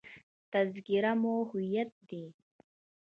تذکره 0.51 1.11
مو 1.21 1.35
هویت 1.49 1.91
دی. 2.09 2.23